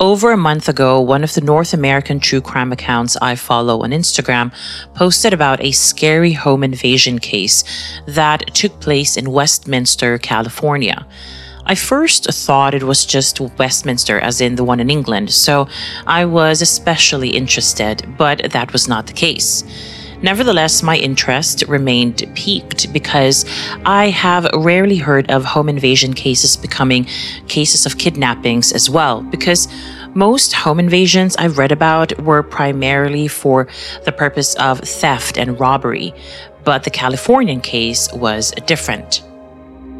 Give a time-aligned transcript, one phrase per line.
[0.00, 3.90] Over a month ago, one of the North American true crime accounts I follow on
[3.90, 4.52] Instagram
[4.92, 7.62] posted about a scary home invasion case
[8.04, 11.06] that took place in Westminster, California.
[11.66, 15.68] I first thought it was just Westminster, as in the one in England, so
[16.08, 19.62] I was especially interested, but that was not the case.
[20.24, 23.44] Nevertheless, my interest remained piqued because
[23.84, 27.04] I have rarely heard of home invasion cases becoming
[27.46, 29.68] cases of kidnappings as well, because
[30.14, 33.68] most home invasions I've read about were primarily for
[34.06, 36.14] the purpose of theft and robbery,
[36.64, 39.20] but the Californian case was different.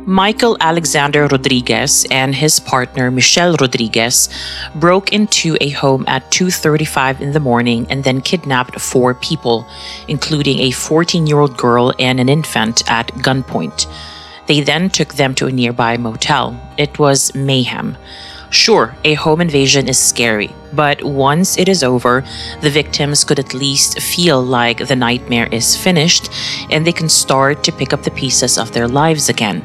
[0.06, 4.28] Michael Alexander Rodriguez and his partner Michelle Rodriguez
[4.74, 9.66] broke into a home at 2:35 in the morning and then kidnapped four people,
[10.06, 13.86] including a 14-year-old girl and an infant at gunpoint.
[14.46, 16.55] They then took them to a nearby motel.
[16.77, 17.96] It was mayhem.
[18.50, 22.22] Sure, a home invasion is scary, but once it is over,
[22.61, 26.28] the victims could at least feel like the nightmare is finished
[26.70, 29.64] and they can start to pick up the pieces of their lives again.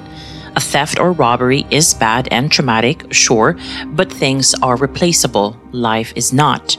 [0.59, 3.56] A theft or robbery is bad and traumatic, sure,
[3.96, 5.56] but things are replaceable.
[5.72, 6.74] Life is not.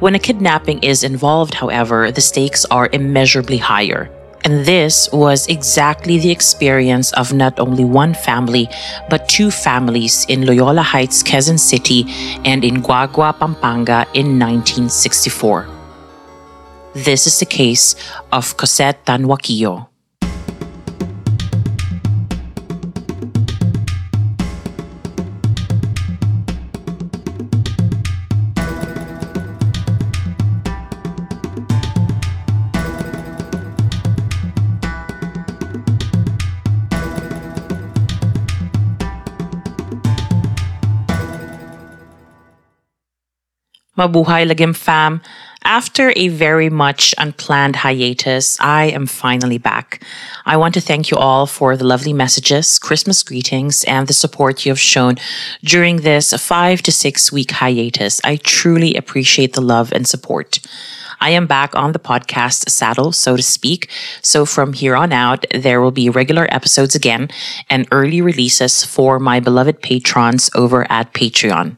[0.00, 4.10] When a kidnapping is involved, however, the stakes are immeasurably higher.
[4.42, 8.66] And this was exactly the experience of not only one family,
[9.08, 12.06] but two families in Loyola Heights, Quezon City,
[12.44, 15.68] and in Guagua, Pampanga in 1964.
[16.94, 17.94] This is the case
[18.32, 19.86] of Cosette Tanhuaquillo.
[43.96, 45.22] Mabuhay Lagim fam.
[45.64, 50.00] After a very much unplanned hiatus, I am finally back.
[50.44, 54.64] I want to thank you all for the lovely messages, Christmas greetings, and the support
[54.64, 55.16] you have shown
[55.64, 58.20] during this five to six week hiatus.
[58.22, 60.60] I truly appreciate the love and support.
[61.18, 63.88] I am back on the podcast saddle, so to speak.
[64.20, 67.30] So from here on out, there will be regular episodes again
[67.70, 71.76] and early releases for my beloved patrons over at Patreon.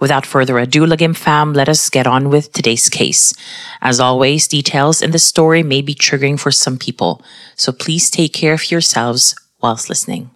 [0.00, 3.34] Without further ado, Lagim fam, let us get on with today's case.
[3.82, 7.22] As always, details in the story may be triggering for some people,
[7.54, 10.30] so please take care of yourselves whilst listening.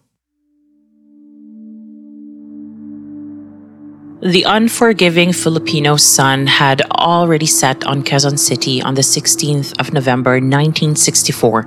[4.21, 10.41] The unforgiving Filipino sun had already set on Quezon City on the 16th of November
[10.41, 11.67] 1964,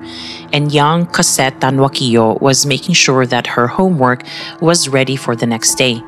[0.53, 4.23] and young Cosette Tanhuaquillo was making sure that her homework
[4.59, 6.01] was ready for the next day.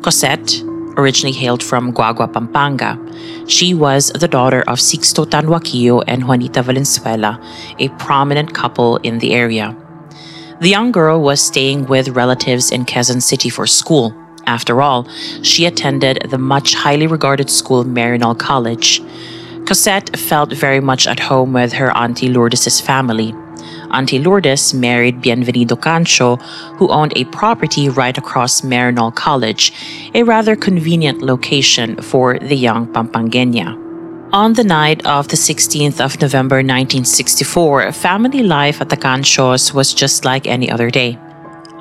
[0.00, 0.62] Cosette,
[0.96, 2.98] originally hailed from Guagua, Pampanga.
[3.48, 7.40] She was the daughter of Sixto Tanhuaquillo and Juanita Valenzuela,
[7.78, 9.76] a prominent couple in the area.
[10.60, 14.14] The young girl was staying with relatives in Quezon City for school.
[14.46, 15.08] After all,
[15.42, 19.02] she attended the much highly regarded school Maryknoll College.
[19.66, 23.34] Cosette felt very much at home with her Auntie Lourdes' family.
[23.94, 26.42] Auntie Lourdes married Bienvenido Cancho,
[26.78, 29.72] who owned a property right across Maryknoll College,
[30.14, 33.78] a rather convenient location for the young Pampangueña.
[34.32, 39.94] On the night of the 16th of November 1964, family life at the Canchos was
[39.94, 41.16] just like any other day.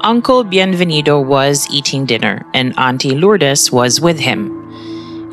[0.02, 4.52] Uncle Bienvenido was eating dinner, and Auntie Lourdes was with him.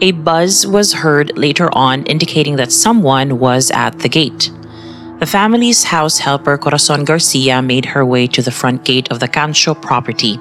[0.00, 4.50] A buzz was heard later on indicating that someone was at the gate.
[5.20, 9.28] The family's house helper Corazon Garcia made her way to the front gate of the
[9.28, 10.40] Cancho property.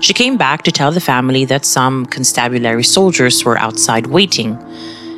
[0.00, 4.58] She came back to tell the family that some constabulary soldiers were outside waiting.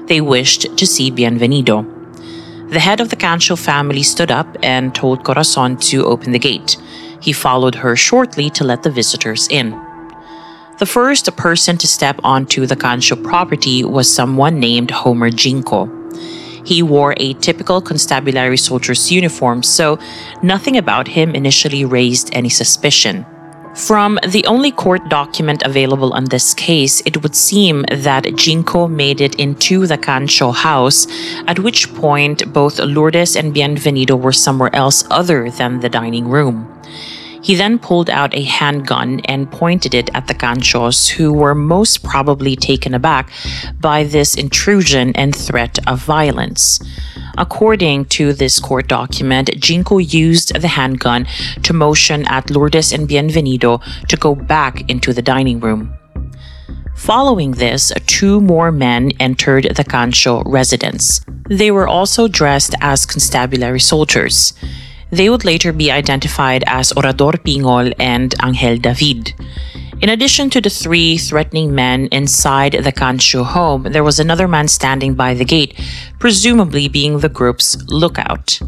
[0.04, 1.86] They wished to see Bienvenido.
[2.68, 6.76] The head of the Cancho family stood up and told Corazon to open the gate.
[7.22, 9.70] He followed her shortly to let the visitors in.
[10.78, 15.88] The first person to step onto the Cancho property was someone named Homer Jinko.
[16.70, 19.98] He wore a typical constabulary soldier's uniform, so
[20.40, 23.26] nothing about him initially raised any suspicion.
[23.74, 29.20] From the only court document available on this case, it would seem that Jinko made
[29.20, 31.08] it into the Cancio house,
[31.48, 36.70] at which point both Lourdes and Bienvenido were somewhere else other than the dining room.
[37.50, 42.04] He then pulled out a handgun and pointed it at the Cancios, who were most
[42.04, 43.28] probably taken aback
[43.80, 46.78] by this intrusion and threat of violence.
[47.36, 51.26] According to this court document, Jinko used the handgun
[51.64, 55.92] to motion at Lourdes and Bienvenido to go back into the dining room.
[56.94, 61.20] Following this, two more men entered the Cancio residence.
[61.48, 64.54] They were also dressed as constabulary soldiers.
[65.10, 69.34] They would later be identified as Orador Pingol and Angel David.
[70.00, 74.68] In addition to the three threatening men inside the Cancio home, there was another man
[74.68, 75.78] standing by the gate,
[76.18, 78.60] presumably being the group's lookout.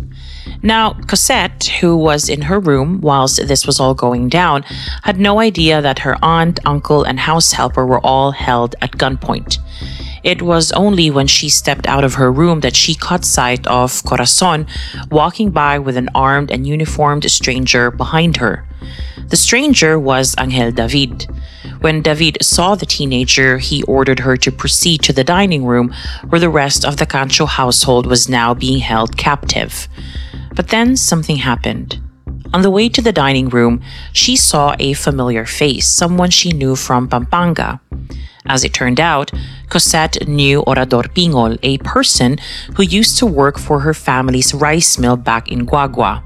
[0.60, 4.64] Now, Cosette, who was in her room whilst this was all going down,
[5.02, 9.58] had no idea that her aunt, uncle, and house helper were all held at gunpoint.
[10.22, 14.04] It was only when she stepped out of her room that she caught sight of
[14.04, 14.66] Corazon
[15.10, 18.64] walking by with an armed and uniformed stranger behind her.
[19.28, 21.26] The stranger was Angel David.
[21.80, 25.92] When David saw the teenager, he ordered her to proceed to the dining room
[26.28, 29.88] where the rest of the Cancho household was now being held captive.
[30.54, 32.00] But then something happened.
[32.54, 33.80] On the way to the dining room,
[34.12, 37.80] she saw a familiar face, someone she knew from Pampanga.
[38.46, 39.30] As it turned out,
[39.68, 42.38] Cosette knew Orador Pingol, a person
[42.74, 46.22] who used to work for her family's rice mill back in Guagua.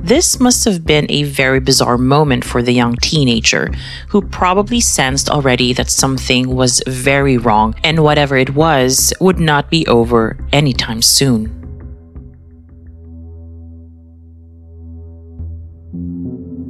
[0.00, 3.72] This must have been a very bizarre moment for the young teenager,
[4.08, 9.70] who probably sensed already that something was very wrong and whatever it was would not
[9.70, 11.67] be over anytime soon.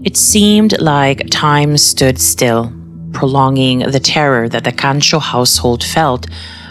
[0.04, 2.72] It seemed like time stood still
[3.12, 6.26] prolonging the terror that the Cancio household felt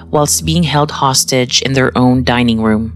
[0.05, 2.95] whilst being held hostage in their own dining room.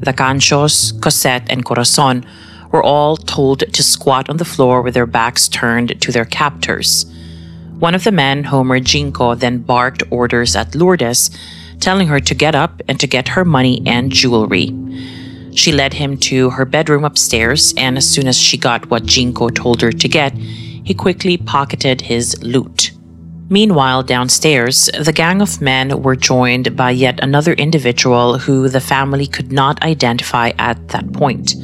[0.00, 2.24] The Cancios, Cosette, and Corazon
[2.70, 7.04] were all told to squat on the floor with their backs turned to their captors.
[7.80, 11.30] One of the men, Homer Jinko, then barked orders at Lourdes,
[11.80, 14.72] telling her to get up and to get her money and jewelry.
[15.58, 19.48] She led him to her bedroom upstairs, and as soon as she got what Jinko
[19.48, 22.92] told her to get, he quickly pocketed his loot.
[23.50, 29.26] Meanwhile, downstairs, the gang of men were joined by yet another individual who the family
[29.26, 31.56] could not identify at that point.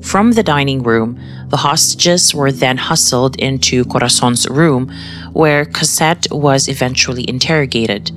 [0.00, 4.92] From the dining room, the hostages were then hustled into Corazon's room,
[5.32, 8.12] where Cosette was eventually interrogated.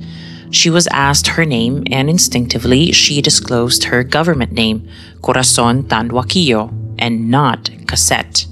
[0.50, 4.88] She was asked her name, and instinctively she disclosed her government name,
[5.22, 8.46] Corazon Tanduaquillo, and not Cosette.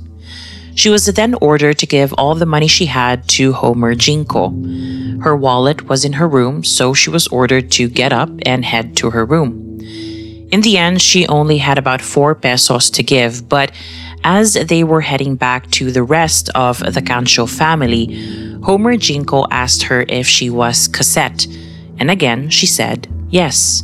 [0.74, 4.50] She was then ordered to give all the money she had to Homer Jinko.
[5.22, 8.94] Her wallet was in her room, so she was ordered to get up and head
[8.98, 9.80] to her room.
[10.52, 13.72] In the end, she only had about four pesos to give, but
[14.22, 19.84] as they were heading back to the rest of the Cancho family, Homer Jinko asked
[19.84, 21.46] her if she was Cosette,
[21.98, 23.82] and again she said yes.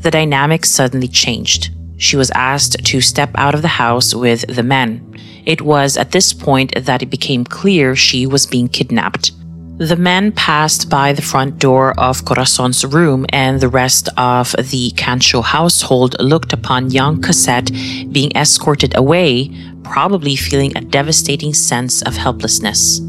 [0.00, 1.70] The dynamic suddenly changed.
[1.96, 5.04] She was asked to step out of the house with the men.
[5.44, 9.32] It was at this point that it became clear she was being kidnapped.
[9.78, 14.90] The men passed by the front door of Corazon's room, and the rest of the
[14.96, 17.70] Cancio household looked upon young Cosette
[18.10, 19.50] being escorted away,
[19.84, 23.00] probably feeling a devastating sense of helplessness.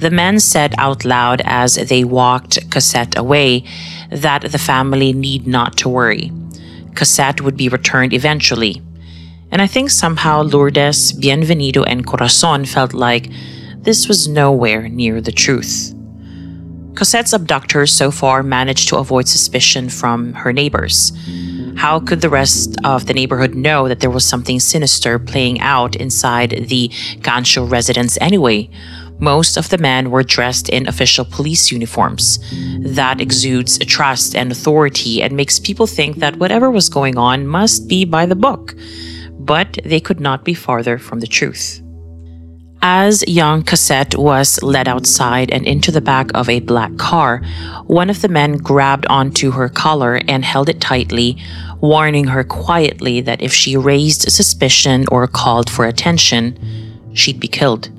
[0.00, 3.64] The men said out loud as they walked Cosette away
[4.10, 6.32] that the family need not to worry.
[6.94, 8.80] Cosette would be returned eventually.
[9.50, 13.30] And I think somehow Lourdes, Bienvenido, and Corazon felt like
[13.76, 15.94] this was nowhere near the truth.
[16.94, 21.12] Cosette's abductors so far managed to avoid suspicion from her neighbors.
[21.76, 25.94] How could the rest of the neighborhood know that there was something sinister playing out
[25.94, 26.88] inside the
[27.20, 28.70] Cancho residence anyway?
[29.20, 32.38] Most of the men were dressed in official police uniforms.
[32.80, 37.88] That exudes trust and authority and makes people think that whatever was going on must
[37.88, 38.74] be by the book
[39.40, 41.80] but they could not be farther from the truth.
[42.82, 47.42] As young Cosette was led outside and into the back of a black car,
[47.86, 51.36] one of the men grabbed onto her collar and held it tightly,
[51.80, 56.58] warning her quietly that if she raised suspicion or called for attention,
[57.12, 57.90] she'd be killed.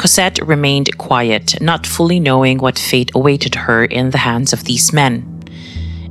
[0.00, 4.94] Cosette remained quiet, not fully knowing what fate awaited her in the hands of these
[4.94, 5.42] men.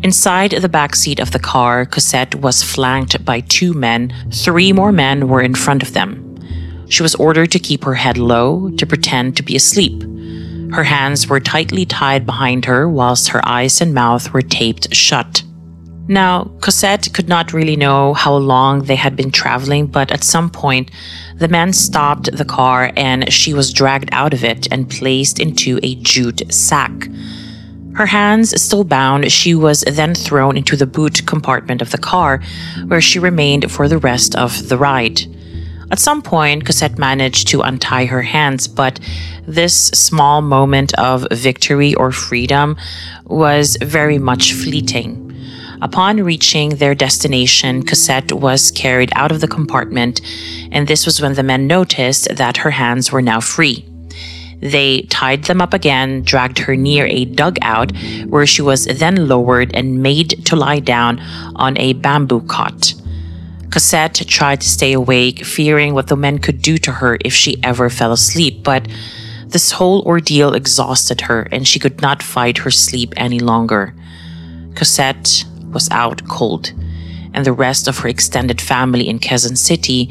[0.04, 4.14] Inside the back seat of the car, Cosette was flanked by two men.
[4.32, 6.38] Three more men were in front of them.
[6.88, 10.04] She was ordered to keep her head low, to pretend to be asleep.
[10.72, 15.42] Her hands were tightly tied behind her, whilst her eyes and mouth were taped shut.
[16.10, 20.50] Now, Cosette could not really know how long they had been traveling, but at some
[20.50, 20.90] point,
[21.36, 25.80] the man stopped the car and she was dragged out of it and placed into
[25.84, 27.08] a jute sack.
[27.94, 32.42] Her hands still bound, she was then thrown into the boot compartment of the car,
[32.88, 35.22] where she remained for the rest of the ride.
[35.92, 39.00] At some point, Cosette managed to untie her hands, but
[39.48, 42.78] this small moment of victory or freedom
[43.26, 45.29] was very much fleeting.
[45.82, 50.20] Upon reaching their destination, Cosette was carried out of the compartment,
[50.72, 53.86] and this was when the men noticed that her hands were now free.
[54.62, 57.94] They tied them up again, dragged her near a dugout,
[58.28, 61.22] where she was then lowered and made to lie down
[61.56, 62.94] on a bamboo cot.
[63.72, 67.64] Cosette tried to stay awake, fearing what the men could do to her if she
[67.64, 68.86] ever fell asleep, but
[69.48, 73.96] this whole ordeal exhausted her and she could not fight her sleep any longer.
[74.76, 76.72] Cosette was out cold,
[77.34, 80.06] and the rest of her extended family in Quezon City,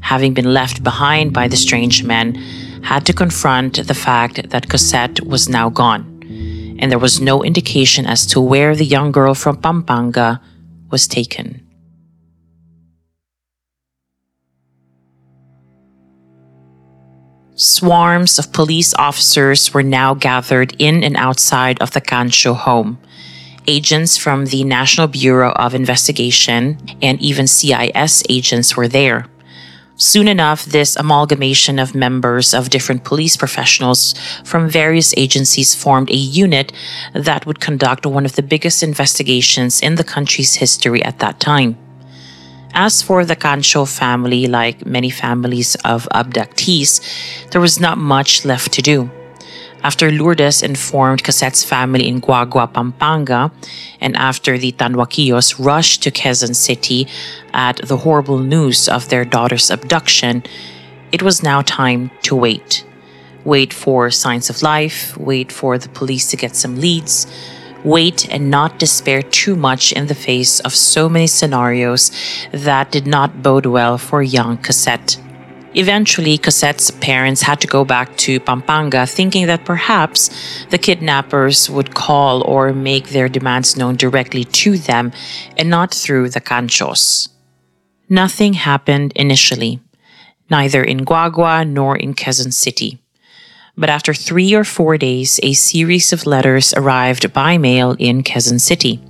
[0.00, 2.34] having been left behind by the strange men,
[2.82, 6.04] had to confront the fact that Cosette was now gone,
[6.78, 10.40] and there was no indication as to where the young girl from Pampanga
[10.90, 11.64] was taken.
[17.56, 22.98] Swarms of police officers were now gathered in and outside of the Cancho home.
[23.66, 29.26] Agents from the National Bureau of Investigation and even CIS agents were there.
[29.96, 36.16] Soon enough, this amalgamation of members of different police professionals from various agencies formed a
[36.16, 36.72] unit
[37.14, 41.78] that would conduct one of the biggest investigations in the country's history at that time.
[42.74, 47.00] As for the Cancho family, like many families of abductees,
[47.50, 49.10] there was not much left to do.
[49.84, 53.52] After Lourdes informed Cosette's family in Guagua, Pampanga,
[54.00, 57.06] and after the Tanwaquillos rushed to Quezon City
[57.52, 60.42] at the horrible news of their daughter's abduction,
[61.12, 62.86] it was now time to wait.
[63.44, 67.26] Wait for signs of life, wait for the police to get some leads,
[67.84, 72.10] wait and not despair too much in the face of so many scenarios
[72.52, 75.20] that did not bode well for young Cosette.
[75.76, 80.30] Eventually, Cosette's parents had to go back to Pampanga, thinking that perhaps
[80.70, 85.10] the kidnappers would call or make their demands known directly to them
[85.56, 87.28] and not through the canchos.
[88.08, 89.80] Nothing happened initially,
[90.48, 93.00] neither in Guagua nor in Quezon City.
[93.76, 98.60] But after three or four days, a series of letters arrived by mail in Quezon
[98.60, 99.00] City.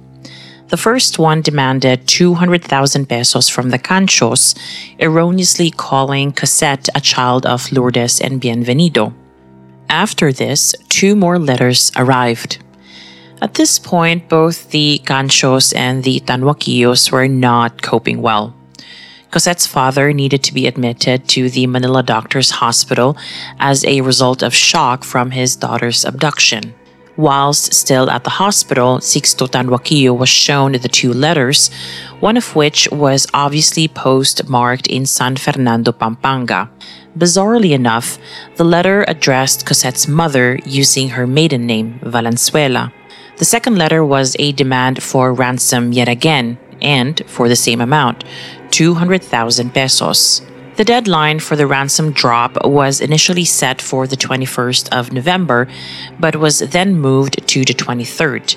[0.74, 4.56] The first one demanded 200,000 pesos from the Canchos,
[4.98, 9.14] erroneously calling Cosette a child of Lourdes and Bienvenido.
[9.88, 12.58] After this, two more letters arrived.
[13.40, 18.52] At this point, both the Canchos and the Tanwaquillos were not coping well.
[19.30, 23.16] Cosette's father needed to be admitted to the Manila Doctors Hospital
[23.60, 26.74] as a result of shock from his daughter's abduction.
[27.16, 31.70] Whilst still at the hospital, Sixto Tanwaquillo was shown the two letters,
[32.18, 36.68] one of which was obviously postmarked in San Fernando, Pampanga.
[37.16, 38.18] Bizarrely enough,
[38.56, 42.92] the letter addressed Cosette's mother using her maiden name, Valenzuela.
[43.36, 48.24] The second letter was a demand for ransom yet again, and for the same amount,
[48.72, 50.42] 200,000 pesos.
[50.76, 55.68] The deadline for the ransom drop was initially set for the 21st of November,
[56.18, 58.56] but was then moved to the 23rd.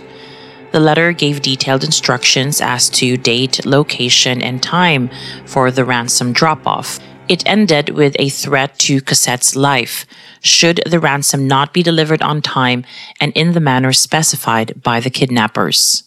[0.71, 5.11] The letter gave detailed instructions as to date, location, and time
[5.45, 6.99] for the ransom drop off.
[7.27, 10.07] It ended with a threat to Cosette's life
[10.41, 12.83] should the ransom not be delivered on time
[13.21, 16.06] and in the manner specified by the kidnappers.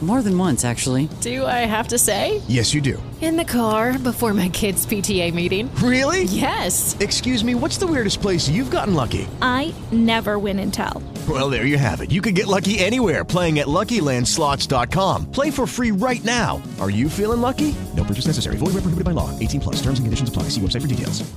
[0.00, 1.08] More than once, actually.
[1.20, 2.40] Do I have to say?
[2.46, 3.02] Yes, you do.
[3.20, 5.74] In the car before my kids' PTA meeting.
[5.82, 6.22] Really?
[6.22, 6.96] Yes.
[7.00, 9.26] Excuse me, what's the weirdest place you've gotten lucky?
[9.42, 11.02] I never win and tell.
[11.28, 12.12] Well, there you have it.
[12.12, 15.32] You can get lucky anywhere playing at LuckyLandSlots.com.
[15.32, 16.62] Play for free right now.
[16.80, 17.74] Are you feeling lucky?
[17.96, 18.56] No purchase necessary.
[18.56, 19.36] Void where prohibited by law.
[19.40, 19.76] 18 plus.
[19.82, 20.44] Terms and conditions apply.
[20.44, 21.28] See website for details.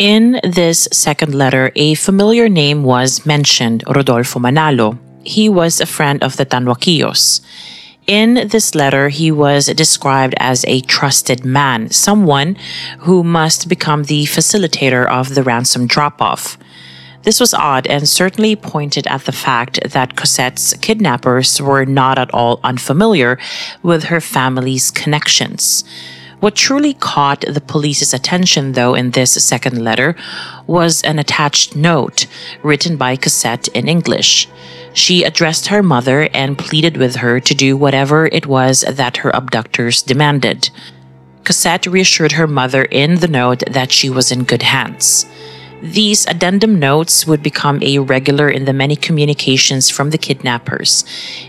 [0.00, 4.98] In this second letter, a familiar name was mentioned, Rodolfo Manalo.
[5.24, 7.42] He was a friend of the Tanwaquillos.
[8.06, 12.56] In this letter, he was described as a trusted man, someone
[13.00, 16.58] who must become the facilitator of the ransom drop off.
[17.22, 22.32] This was odd and certainly pointed at the fact that Cosette's kidnappers were not at
[22.32, 23.38] all unfamiliar
[23.82, 25.84] with her family's connections.
[26.40, 30.16] What truly caught the police's attention, though, in this second letter
[30.66, 32.26] was an attached note
[32.62, 34.48] written by Cosette in English.
[34.92, 39.30] She addressed her mother and pleaded with her to do whatever it was that her
[39.34, 40.70] abductors demanded.
[41.44, 45.26] Cosette reassured her mother in the note that she was in good hands.
[45.82, 51.04] These addendum notes would become a regular in the many communications from the kidnappers,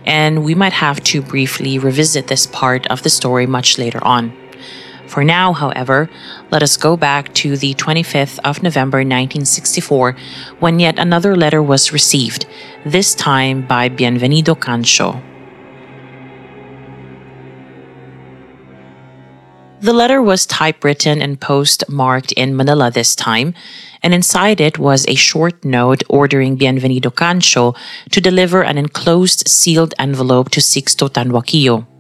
[0.05, 4.31] and we might have to briefly revisit this part of the story much later on.
[5.11, 6.09] For now, however,
[6.51, 10.15] let us go back to the 25th of November 1964
[10.59, 12.45] when yet another letter was received,
[12.85, 15.21] this time by Bienvenido Cancho.
[19.81, 23.53] The letter was typewritten and postmarked in Manila this time,
[24.01, 27.75] and inside it was a short note ordering Bienvenido Cancho
[28.11, 31.90] to deliver an enclosed sealed envelope to Sixto Tanwaquillo.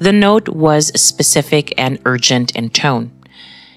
[0.00, 3.12] The note was specific and urgent in tone.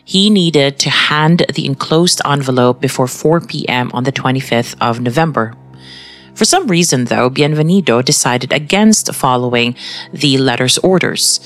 [0.05, 3.91] He needed to hand the enclosed envelope before 4 p.m.
[3.93, 5.53] on the 25th of November.
[6.33, 9.75] For some reason, though, Bienvenido decided against following
[10.13, 11.41] the letter's orders.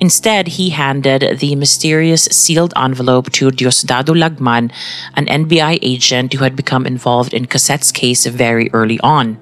[0.00, 4.72] Instead, he handed the mysterious sealed envelope to Diosdado Lagman,
[5.12, 9.36] an NBI agent who had become involved in Cosette's case very early on.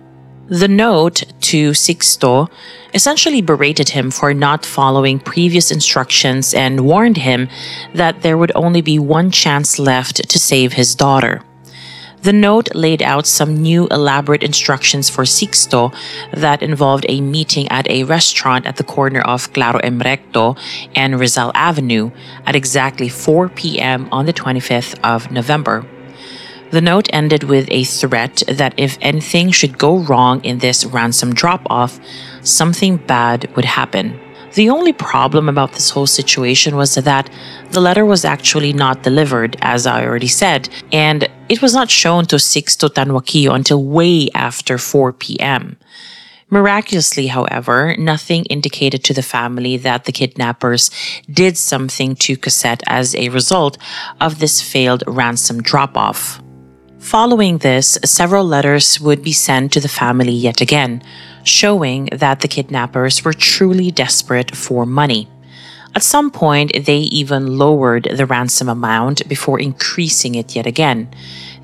[0.50, 2.50] The note to Sixto
[2.92, 7.48] essentially berated him for not following previous instructions and warned him
[7.94, 11.42] that there would only be one chance left to save his daughter.
[12.22, 15.94] The note laid out some new elaborate instructions for Sixto
[16.34, 20.56] that involved a meeting at a restaurant at the corner of Claro M Recto
[20.96, 22.10] and Rizal Avenue
[22.44, 24.08] at exactly 4 p.m.
[24.10, 25.86] on the 25th of November.
[26.70, 31.34] The note ended with a threat that if anything should go wrong in this ransom
[31.34, 31.98] drop off,
[32.42, 34.20] something bad would happen.
[34.54, 37.30] The only problem about this whole situation was that
[37.70, 42.26] the letter was actually not delivered, as I already said, and it was not shown
[42.26, 45.76] to Sixto Tanwaquillo until way after 4 p.m.
[46.50, 50.90] Miraculously, however, nothing indicated to the family that the kidnappers
[51.30, 53.78] did something to Cosette as a result
[54.20, 56.40] of this failed ransom drop off.
[57.00, 61.02] Following this, several letters would be sent to the family yet again,
[61.42, 65.26] showing that the kidnappers were truly desperate for money.
[65.94, 71.08] At some point, they even lowered the ransom amount before increasing it yet again.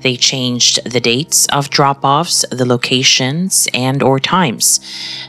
[0.01, 4.81] They changed the dates of drop-offs, the locations, and or times.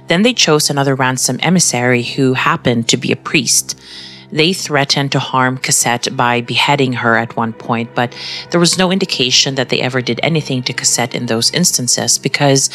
[0.08, 3.78] Then they chose another ransom emissary who happened to be a priest.
[4.30, 8.14] They threatened to harm Cosette by beheading her at one point, but
[8.50, 12.68] there was no indication that they ever did anything to Cosette in those instances because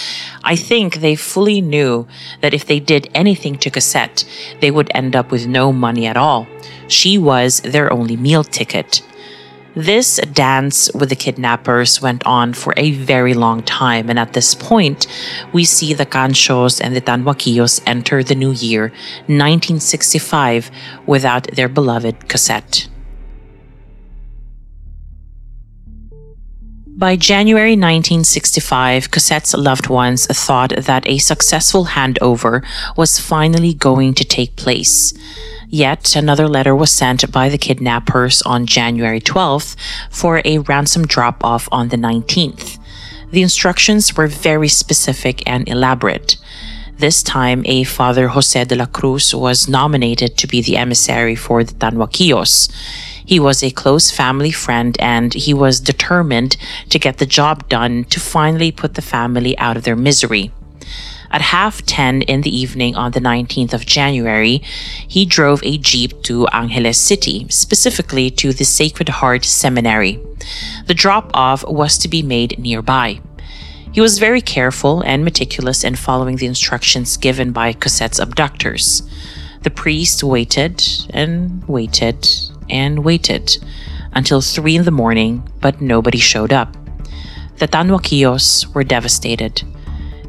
[0.44, 2.08] I think they fully knew
[2.42, 4.26] that if they did anything to Cosette,
[4.62, 6.48] they would end up with no money at all.
[6.88, 9.04] She was their only meal ticket.
[9.76, 14.54] This dance with the kidnappers went on for a very long time, and at this
[14.54, 15.08] point,
[15.52, 18.94] we see the Canchos and the Tanwaquillos enter the new year,
[19.26, 20.70] 1965,
[21.08, 22.88] without their beloved Cosette.
[26.96, 32.64] By January 1965, Cosette's loved ones thought that a successful handover
[32.96, 35.16] was finally going to take place.
[35.74, 39.76] Yet another letter was sent by the kidnappers on January 12th
[40.12, 42.78] for a ransom drop off on the 19th.
[43.32, 46.38] The instructions were very specific and elaborate.
[47.00, 51.64] This time, a Father Jose de la Cruz was nominated to be the emissary for
[51.64, 52.72] the Tanwaquillos.
[53.26, 56.56] He was a close family friend and he was determined
[56.90, 60.52] to get the job done to finally put the family out of their misery.
[61.34, 64.62] At half 10 in the evening on the 19th of January,
[65.08, 70.20] he drove a jeep to Angeles City, specifically to the Sacred Heart Seminary.
[70.86, 73.20] The drop off was to be made nearby.
[73.92, 79.02] He was very careful and meticulous in following the instructions given by Cosette's abductors.
[79.64, 82.28] The priest waited and waited
[82.70, 83.58] and waited
[84.12, 86.78] until three in the morning, but nobody showed up.
[87.58, 89.64] The Tanwaquillos were devastated.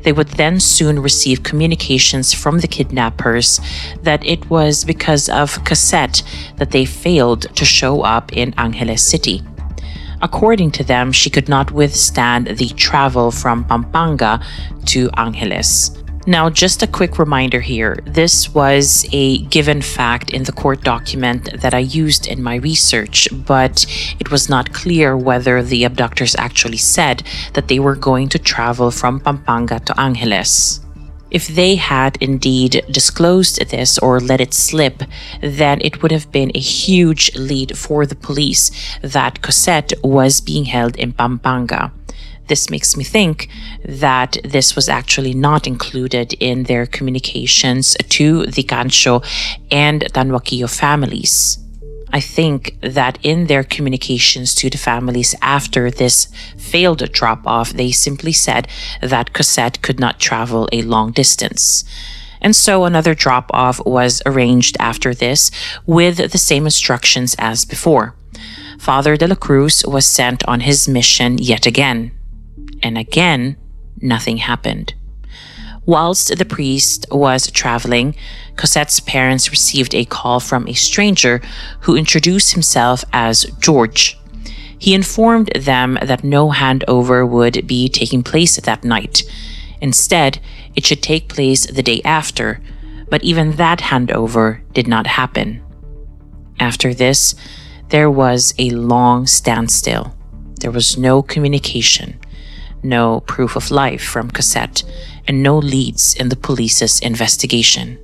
[0.04, 3.60] They would then soon receive communications from the kidnappers
[4.02, 6.22] that it was because of Cosette
[6.56, 9.42] that they failed to show up in Angeles City.
[10.22, 14.40] According to them, she could not withstand the travel from Pampanga
[14.86, 15.90] to Angeles.
[16.26, 21.60] Now, just a quick reminder here this was a given fact in the court document
[21.60, 23.84] that I used in my research, but
[24.18, 28.90] it was not clear whether the abductors actually said that they were going to travel
[28.90, 30.80] from Pampanga to Angeles.
[31.30, 35.02] If they had indeed disclosed this or let it slip,
[35.42, 38.70] then it would have been a huge lead for the police
[39.02, 41.92] that Cosette was being held in Pampanga.
[42.46, 43.48] This makes me think
[43.84, 49.24] that this was actually not included in their communications to the Cancho
[49.70, 51.58] and Tanwaquillo families.
[52.12, 57.90] I think that in their communications to the families after this failed drop off, they
[57.90, 58.68] simply said
[59.00, 61.84] that Cosette could not travel a long distance.
[62.40, 65.50] And so another drop off was arranged after this
[65.86, 68.14] with the same instructions as before.
[68.78, 72.12] Father de la Cruz was sent on his mission yet again.
[72.84, 73.56] And again,
[74.00, 74.94] nothing happened.
[75.86, 78.14] Whilst the priest was traveling,
[78.56, 81.40] Cosette's parents received a call from a stranger
[81.80, 84.18] who introduced himself as George.
[84.78, 89.22] He informed them that no handover would be taking place that night.
[89.80, 90.40] Instead,
[90.74, 92.60] it should take place the day after,
[93.08, 95.62] but even that handover did not happen.
[96.60, 97.34] After this,
[97.88, 100.14] there was a long standstill.
[100.60, 102.18] There was no communication,
[102.84, 104.84] no proof of life from Cosette,
[105.26, 107.98] and no leads in the police's investigation.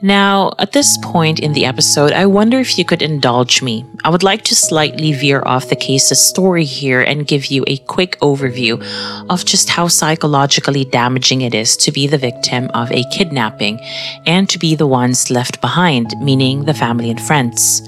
[0.00, 3.84] Now, at this point in the episode, I wonder if you could indulge me.
[4.04, 7.78] I would like to slightly veer off the case's story here and give you a
[7.78, 8.80] quick overview
[9.28, 13.80] of just how psychologically damaging it is to be the victim of a kidnapping
[14.24, 17.82] and to be the ones left behind, meaning the family and friends.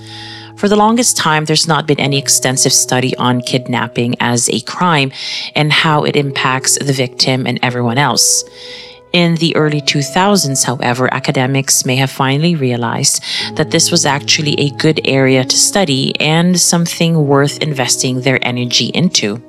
[0.61, 5.11] For the longest time, there's not been any extensive study on kidnapping as a crime
[5.55, 8.45] and how it impacts the victim and everyone else.
[9.15, 13.25] In the early 2000s, however, academics may have finally realized
[13.57, 18.91] that this was actually a good area to study and something worth investing their energy
[18.93, 19.43] into.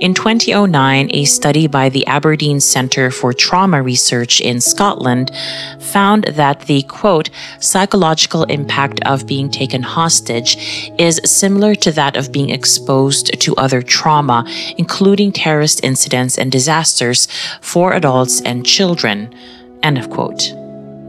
[0.00, 5.30] In 2009, a study by the Aberdeen Centre for Trauma Research in Scotland
[5.78, 10.56] found that the quote, psychological impact of being taken hostage
[10.98, 14.44] is similar to that of being exposed to other trauma,
[14.78, 17.28] including terrorist incidents and disasters
[17.60, 19.34] for adults and children.
[19.82, 20.59] End of quote.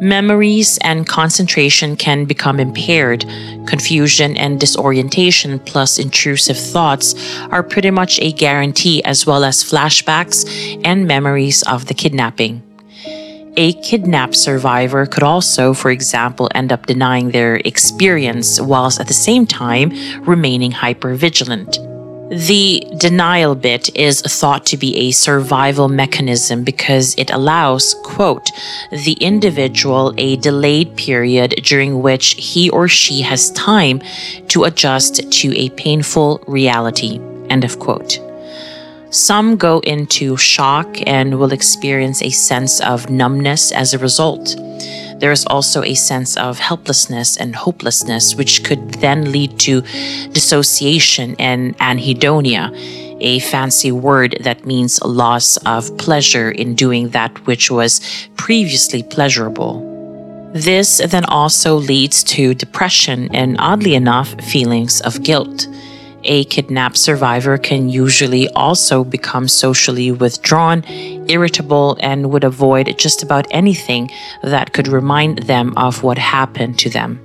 [0.01, 3.23] Memories and concentration can become impaired.
[3.67, 7.13] Confusion and disorientation, plus intrusive thoughts,
[7.51, 10.43] are pretty much a guarantee, as well as flashbacks
[10.83, 12.63] and memories of the kidnapping.
[13.57, 19.13] A kidnapped survivor could also, for example, end up denying their experience whilst at the
[19.13, 19.91] same time
[20.23, 21.90] remaining hypervigilant.
[22.31, 28.49] The denial bit is thought to be a survival mechanism because it allows, quote,
[28.89, 34.01] the individual a delayed period during which he or she has time
[34.47, 38.17] to adjust to a painful reality, end of quote.
[39.09, 44.55] Some go into shock and will experience a sense of numbness as a result
[45.21, 49.81] there is also a sense of helplessness and hopelessness, which could then lead to
[50.33, 52.75] dissociation and anhedonia,
[53.21, 58.01] a fancy word that means loss of pleasure in doing that which was
[58.35, 59.87] previously pleasurable.
[60.53, 65.67] This then also leads to depression and, oddly enough, feelings of guilt
[66.23, 70.83] a kidnapped survivor can usually also become socially withdrawn,
[71.27, 74.09] irritable, and would avoid just about anything
[74.43, 77.19] that could remind them of what happened to them.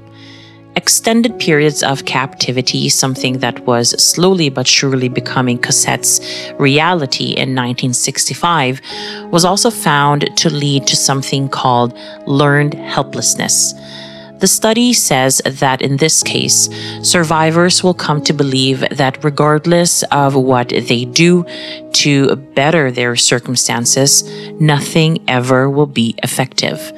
[0.77, 6.21] Extended periods of captivity, something that was slowly but surely becoming Cosette's
[6.59, 8.83] reality in 1965,
[9.31, 13.75] was also found to lead to something called learned helplessness
[14.39, 16.69] the study says that in this case,
[17.03, 21.45] survivors will come to believe that regardless of what they do
[21.93, 24.25] to better their circumstances,
[24.61, 26.93] nothing ever will be effective.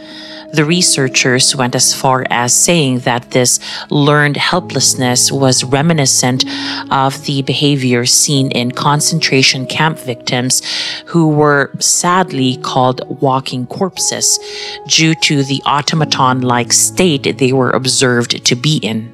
[0.50, 6.44] The researchers went as far as saying that this learned helplessness was reminiscent
[6.90, 10.62] of the behavior seen in concentration camp victims
[11.04, 14.38] who were sadly called walking corpses
[14.86, 19.12] due to the automaton like state they were observed to be in.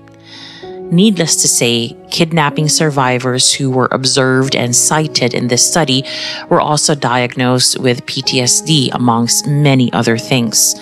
[0.93, 6.05] Needless to say, kidnapping survivors who were observed and cited in this study
[6.49, 10.77] were also diagnosed with PTSD, amongst many other things.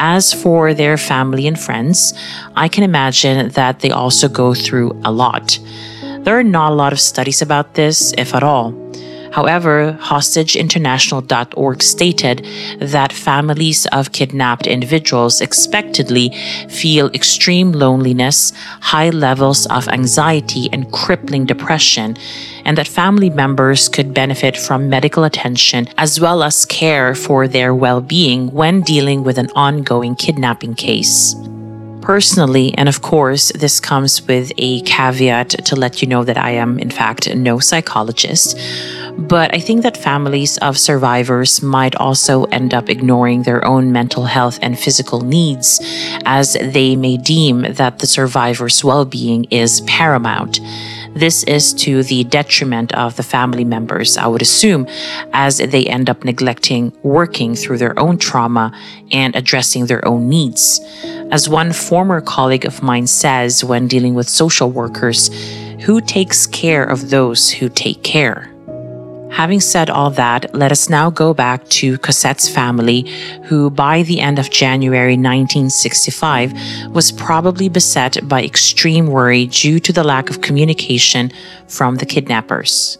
[0.00, 2.14] As for their family and friends,
[2.54, 5.58] I can imagine that they also go through a lot.
[6.22, 8.87] There are not a lot of studies about this, if at all.
[9.32, 12.46] However, HostageInternational.org stated
[12.80, 16.30] that families of kidnapped individuals expectedly
[16.68, 22.16] feel extreme loneliness, high levels of anxiety, and crippling depression,
[22.64, 27.74] and that family members could benefit from medical attention as well as care for their
[27.74, 31.34] well being when dealing with an ongoing kidnapping case
[32.08, 36.52] personally, and of course, this comes with a caveat to let you know that I
[36.52, 38.58] am, in fact, no psychologist.
[39.18, 44.24] But I think that families of survivors might also end up ignoring their own mental
[44.24, 45.80] health and physical needs
[46.24, 50.60] as they may deem that the survivor's well being is paramount.
[51.18, 54.86] This is to the detriment of the family members, I would assume,
[55.32, 58.72] as they end up neglecting working through their own trauma
[59.10, 60.80] and addressing their own needs.
[61.32, 65.28] As one former colleague of mine says when dealing with social workers,
[65.80, 68.54] who takes care of those who take care?
[69.30, 73.06] Having said all that, let us now go back to Cosette's family,
[73.44, 76.52] who by the end of January 1965
[76.90, 81.30] was probably beset by extreme worry due to the lack of communication
[81.68, 82.98] from the kidnappers.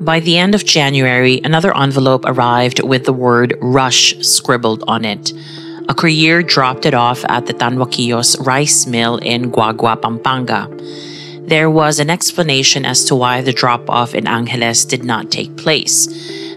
[0.00, 5.32] By the end of January, another envelope arrived with the word rush scribbled on it.
[5.88, 10.68] A courier dropped it off at the Tanwaquillos rice mill in Guagua, Pampanga
[11.48, 15.56] there was an explanation as to why the drop off in Angeles did not take
[15.56, 16.06] place.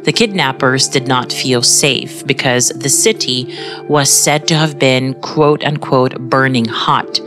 [0.03, 3.55] The kidnappers did not feel safe because the city
[3.87, 7.21] was said to have been quote unquote burning hot,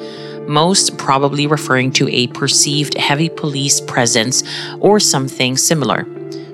[0.47, 4.45] most probably referring to a perceived heavy police presence
[4.81, 6.07] or something similar.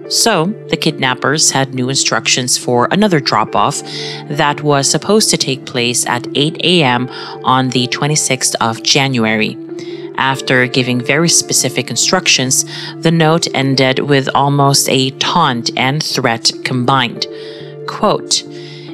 [0.08, 3.82] So, the kidnappers had new instructions for another drop off
[4.28, 7.08] that was supposed to take place at 8 a.m.
[7.44, 9.56] on the 26th of January.
[10.16, 12.64] After giving very specific instructions,
[12.96, 17.26] the note ended with almost a taunt and threat combined.
[17.86, 18.44] Quote,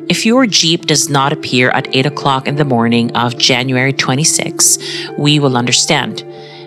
[0.09, 4.79] if your Jeep does not appear at 8 o'clock in the morning of January 26,
[5.19, 6.25] we will understand.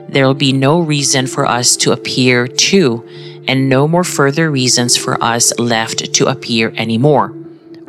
[0.10, 3.04] There will be no reason for us to appear too,
[3.48, 7.34] and no more further reasons for us left to appear anymore.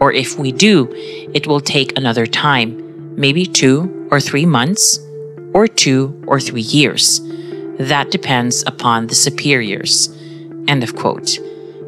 [0.01, 0.89] Or if we do,
[1.35, 4.99] it will take another time, maybe two or three months,
[5.55, 7.21] or two or three years.
[7.79, 10.09] That depends upon the superiors.
[10.69, 11.39] End of quote.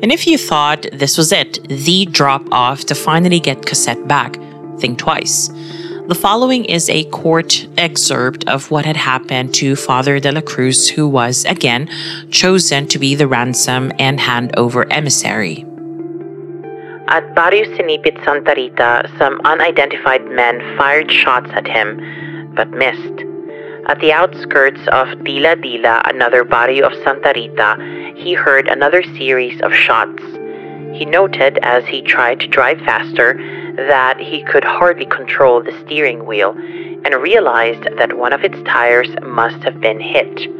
[0.03, 4.37] And if you thought this was it, the drop off to finally get Cosette back,
[4.79, 5.49] think twice.
[6.07, 10.91] The following is a court excerpt of what had happened to Father de la Cruz,
[10.91, 11.89] who was, again,
[12.31, 15.65] chosen to be the ransom and handover emissary.
[17.09, 23.34] At Barrio Sinipit Santa Rita, some unidentified men fired shots at him, but missed.
[23.87, 29.61] At the outskirts of Dila Dila, another barrio of Santa Rita, he heard another series
[29.61, 30.23] of shots.
[30.95, 33.35] He noted as he tried to drive faster
[33.77, 39.11] that he could hardly control the steering wheel and realized that one of its tires
[39.23, 40.51] must have been hit.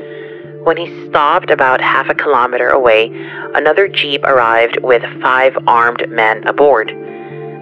[0.65, 3.11] When he stopped about half a kilometer away,
[3.55, 6.89] another jeep arrived with five armed men aboard.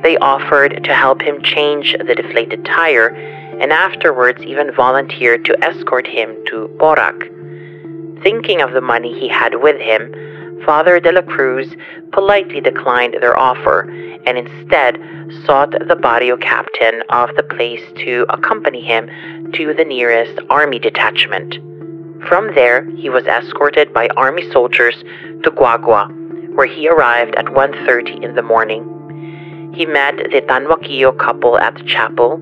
[0.02, 6.06] They offered to help him change the deflated tire and afterwards even volunteered to escort
[6.06, 7.20] him to Porac.
[8.22, 11.74] Thinking of the money he had with him, Father de la Cruz
[12.12, 13.80] politely declined their offer
[14.26, 14.98] and instead
[15.44, 21.56] sought the barrio captain of the place to accompany him to the nearest army detachment.
[22.28, 24.94] From there, he was escorted by army soldiers
[25.42, 29.72] to Guagua, where he arrived at 1.30 in the morning.
[29.74, 32.40] He met the Tanwaquillo couple at the chapel,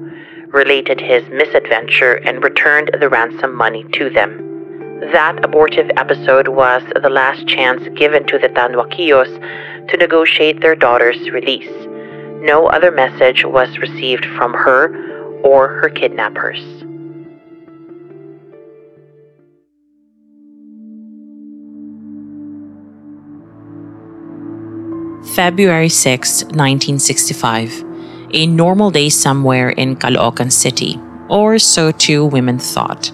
[0.53, 4.47] related his misadventure and returned the ransom money to them.
[5.13, 11.31] That abortive episode was the last chance given to the Tanwaquillos to negotiate their daughter's
[11.31, 11.71] release.
[12.43, 16.61] No other message was received from her or her kidnappers.
[25.35, 27.90] February 6, 1965.
[28.33, 33.11] A normal day somewhere in Caloocan City, or so two women thought.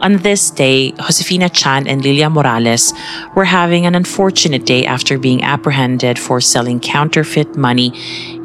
[0.00, 2.92] On this day, Josefina Chan and Lilia Morales
[3.36, 7.92] were having an unfortunate day after being apprehended for selling counterfeit money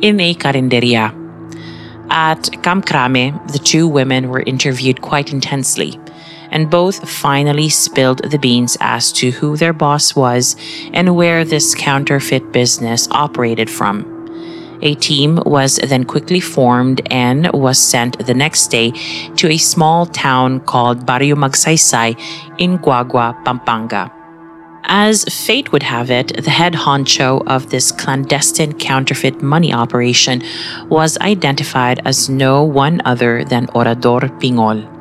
[0.02, 1.14] in a carinderia.
[2.12, 6.00] At Camp Crame, the two women were interviewed quite intensely,
[6.52, 10.56] and both finally spilled the beans as to who their boss was
[10.94, 14.13] and where this counterfeit business operated from.
[14.84, 18.92] A team was then quickly formed and was sent the next day
[19.38, 22.20] to a small town called Barrio Magsaysay
[22.58, 24.12] in Guagua, Pampanga.
[24.84, 30.44] As fate would have it, the head honcho of this clandestine counterfeit money operation
[30.90, 34.93] was identified as no one other than Orador Pingol.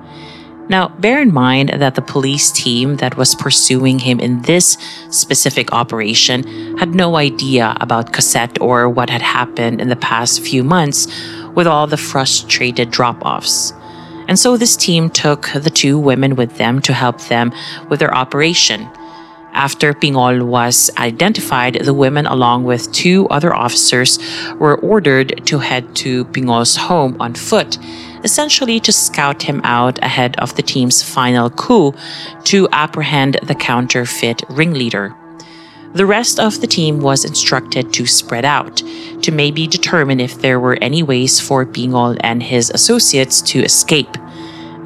[0.69, 4.79] Now, bear in mind that the police team that was pursuing him in this
[5.11, 6.45] specific operation
[6.79, 11.09] had no idea about Cosette or what had happened in the past few months
[11.55, 13.73] with all the frustrated drop offs.
[14.29, 17.53] And so this team took the two women with them to help them
[17.89, 18.89] with their operation.
[19.53, 24.19] After Pingol was identified, the women, along with two other officers,
[24.55, 27.77] were ordered to head to Pingol's home on foot
[28.25, 31.95] essentially to scout him out ahead of the team's final coup
[32.45, 35.15] to apprehend the counterfeit ringleader.
[35.95, 38.83] The rest of the team was instructed to spread out
[39.23, 44.17] to maybe determine if there were any ways for Pingol and his associates to escape.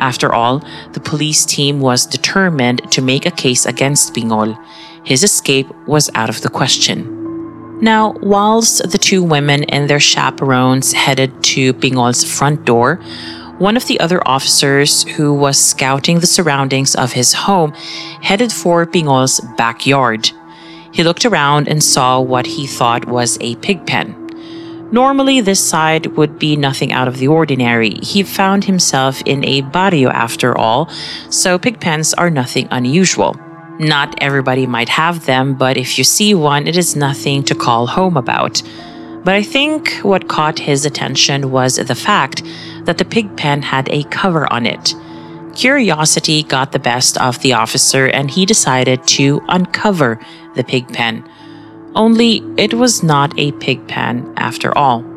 [0.00, 4.58] After all, the police team was determined to make a case against Pingol.
[5.04, 7.25] His escape was out of the question.
[7.80, 12.96] Now, whilst the two women and their chaperones headed to Pingol's front door,
[13.58, 17.72] one of the other officers who was scouting the surroundings of his home
[18.22, 20.30] headed for Pingol's backyard.
[20.92, 24.22] He looked around and saw what he thought was a pig pen.
[24.90, 27.94] Normally, this side would be nothing out of the ordinary.
[28.02, 30.88] He found himself in a barrio after all,
[31.28, 33.36] so pig pens are nothing unusual.
[33.78, 37.86] Not everybody might have them, but if you see one, it is nothing to call
[37.86, 38.62] home about.
[39.22, 42.42] But I think what caught his attention was the fact
[42.84, 44.94] that the pig pen had a cover on it.
[45.54, 50.20] Curiosity got the best of the officer and he decided to uncover
[50.54, 51.28] the pig pen.
[51.94, 55.15] Only it was not a pig pen after all.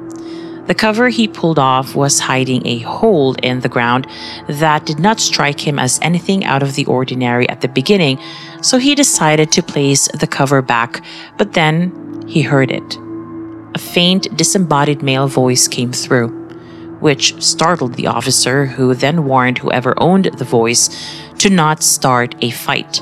[0.70, 4.06] The cover he pulled off was hiding a hole in the ground
[4.48, 8.20] that did not strike him as anything out of the ordinary at the beginning,
[8.62, 11.02] so he decided to place the cover back,
[11.40, 12.98] but then he heard it.
[13.74, 16.28] A faint, disembodied male voice came through,
[17.00, 20.88] which startled the officer, who then warned whoever owned the voice
[21.40, 23.02] to not start a fight.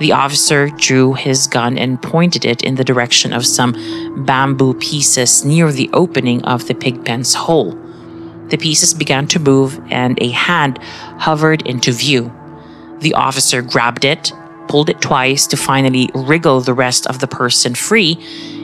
[0.00, 3.76] The officer drew his gun and pointed it in the direction of some
[4.24, 7.72] bamboo pieces near the opening of the pig pen's hole.
[8.48, 10.78] The pieces began to move and a hand
[11.18, 12.32] hovered into view.
[13.00, 14.32] The officer grabbed it,
[14.68, 18.16] pulled it twice to finally wriggle the rest of the person free,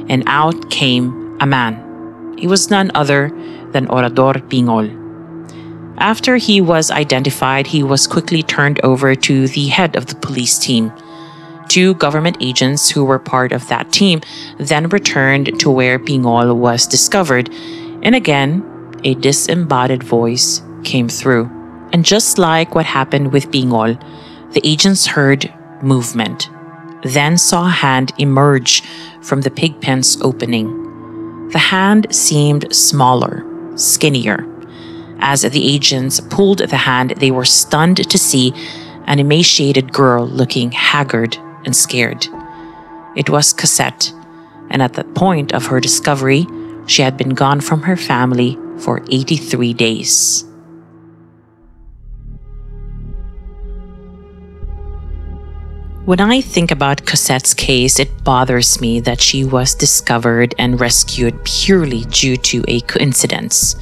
[0.08, 2.34] and out came a man.
[2.38, 3.28] He was none other
[3.72, 4.88] than Orador Pingol.
[5.98, 10.58] After he was identified, he was quickly turned over to the head of the police
[10.58, 10.92] team.
[11.68, 14.20] Two government agents who were part of that team
[14.58, 17.50] then returned to where Pingol was discovered,
[18.02, 18.64] and again,
[19.04, 21.50] a disembodied voice came through.
[21.92, 24.00] And just like what happened with Pingol,
[24.52, 25.52] the agents heard
[25.82, 26.48] movement,
[27.02, 28.82] then saw a hand emerge
[29.20, 31.48] from the pig pen's opening.
[31.50, 33.44] The hand seemed smaller,
[33.76, 34.46] skinnier.
[35.18, 38.52] As the agents pulled the hand, they were stunned to see
[39.06, 42.26] an emaciated girl looking haggard and scared.
[43.16, 44.12] It was Cosette,
[44.70, 46.46] and at the point of her discovery,
[46.86, 50.44] she had been gone from her family for 83 days.
[56.06, 61.44] When I think about Cosette's case, it bothers me that she was discovered and rescued
[61.44, 63.74] purely due to a coincidence.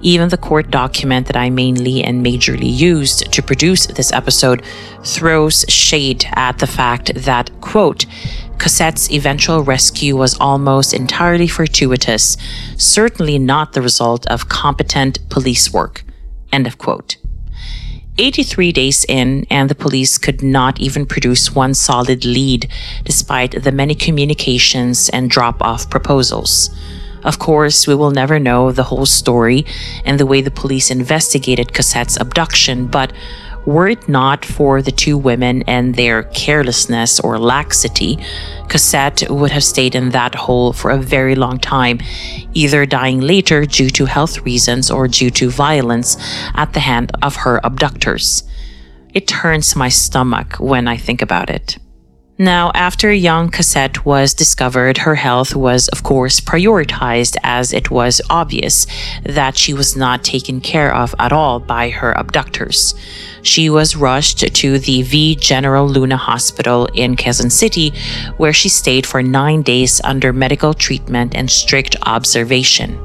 [0.00, 4.62] Even the court document that I mainly and majorly used to produce this episode
[5.04, 8.06] throws shade at the fact that, quote,
[8.58, 12.36] Cosette's eventual rescue was almost entirely fortuitous,
[12.76, 16.04] certainly not the result of competent police work.
[16.52, 17.16] End of quote.
[18.18, 22.68] 83 days in, and the police could not even produce one solid lead
[23.04, 26.70] despite the many communications and drop off proposals.
[27.24, 29.66] Of course, we will never know the whole story
[30.04, 33.12] and the way the police investigated Cosette's abduction, but
[33.66, 38.18] were it not for the two women and their carelessness or laxity,
[38.70, 42.00] Cosette would have stayed in that hole for a very long time,
[42.54, 46.16] either dying later due to health reasons or due to violence
[46.54, 48.42] at the hand of her abductors.
[49.12, 51.78] It turns my stomach when I think about it.
[52.40, 58.20] Now, after young Cosette was discovered, her health was, of course, prioritized as it was
[58.30, 58.86] obvious
[59.24, 62.94] that she was not taken care of at all by her abductors.
[63.42, 67.92] She was rushed to the V General Luna Hospital in Quezon City,
[68.36, 72.96] where she stayed for nine days under medical treatment and strict observation.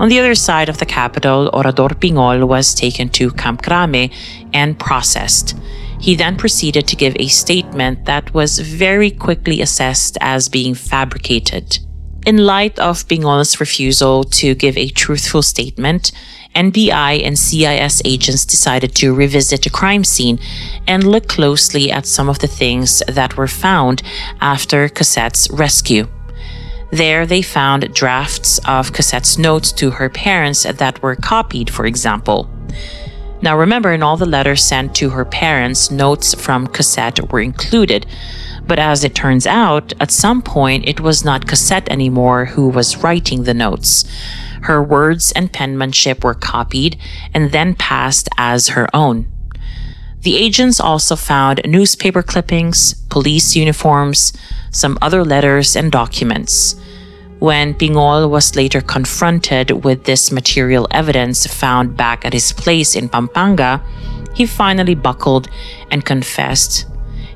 [0.00, 4.10] On the other side of the capital, Orador Pingol was taken to Camp Crame
[4.52, 5.54] and processed.
[6.02, 11.78] He then proceeded to give a statement that was very quickly assessed as being fabricated.
[12.26, 16.10] In light of Pingol's refusal to give a truthful statement,
[16.56, 20.40] NBI and CIS agents decided to revisit the crime scene
[20.88, 24.02] and look closely at some of the things that were found
[24.40, 26.08] after Cosette's rescue.
[26.90, 32.50] There, they found drafts of Cosette's notes to her parents that were copied, for example.
[33.42, 38.06] Now, remember, in all the letters sent to her parents, notes from Cosette were included.
[38.64, 43.02] But as it turns out, at some point, it was not Cosette anymore who was
[43.02, 44.04] writing the notes.
[44.62, 46.96] Her words and penmanship were copied
[47.34, 49.26] and then passed as her own.
[50.20, 54.32] The agents also found newspaper clippings, police uniforms,
[54.70, 56.76] some other letters, and documents.
[57.42, 63.08] When Pingol was later confronted with this material evidence found back at his place in
[63.08, 63.82] Pampanga,
[64.32, 65.48] he finally buckled
[65.90, 66.86] and confessed.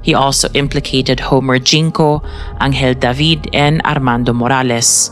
[0.02, 2.22] He also implicated Homer Jinko,
[2.62, 5.10] Angel David, and Armando Morales.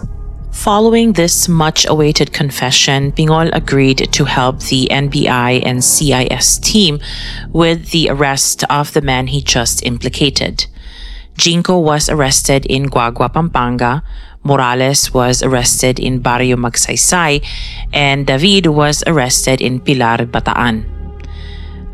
[0.52, 7.00] Following this much awaited confession, Pingol agreed to help the NBI and CIS team
[7.50, 10.66] with the arrest of the man he just implicated.
[11.36, 14.04] Jinko was arrested in Guagua, Pampanga,
[14.44, 17.42] Morales was arrested in Barrio Magsaysay,
[17.92, 20.84] and David was arrested in Pilar, Bataan.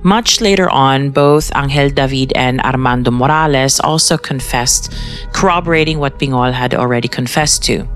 [0.02, 4.92] Much later on, both Angel David and Armando Morales also confessed,
[5.32, 7.86] corroborating what Pingol had already confessed to.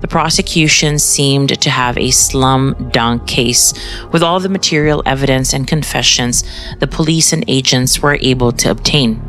[0.00, 3.74] The prosecution seemed to have a slum dunk case
[4.10, 6.44] with all the material evidence and confessions
[6.80, 9.20] the police and agents were able to obtain.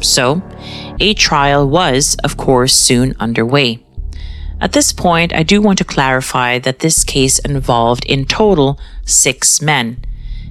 [0.00, 0.42] So,
[1.00, 3.85] a trial was, of course, soon underway.
[4.58, 9.60] At this point, I do want to clarify that this case involved in total six
[9.60, 10.02] men,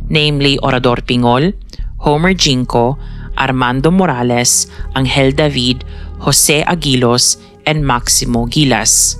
[0.07, 1.53] namely Orador Pingol,
[1.97, 2.99] Homer Jinko,
[3.35, 5.83] Armando Morales, Angel David,
[6.19, 9.19] Jose Aguilos, and Maximo Gilas.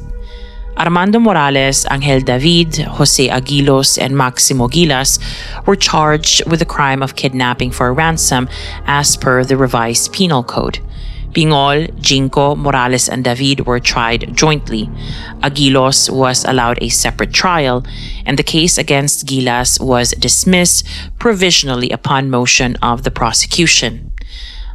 [0.78, 5.20] Armando Morales, Angel David, Jose Aguilos, and Maximo Gilas
[5.66, 8.48] were charged with the crime of kidnapping for ransom
[8.86, 10.80] as per the revised penal code.
[11.36, 14.90] Pingol, Jinko, Morales, and David were tried jointly.
[15.44, 17.84] Aguilos was allowed a separate trial,
[18.26, 20.88] and the case against Gilas was dismissed
[21.20, 24.15] provisionally upon motion of the prosecution.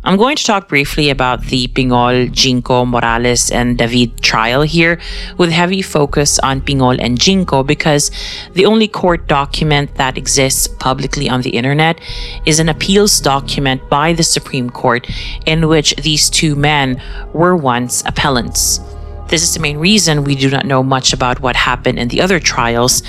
[0.03, 4.99] I'm going to talk briefly about the Pingol, Jinko, Morales, and David trial here,
[5.37, 8.11] with heavy focus on Pingol and Jinko because
[8.55, 12.01] the only court document that exists publicly on the internet
[12.47, 15.07] is an appeals document by the Supreme Court
[15.45, 17.03] in which these two men
[17.35, 18.81] were once appellants.
[19.29, 22.23] This is the main reason we do not know much about what happened in the
[22.23, 23.03] other trials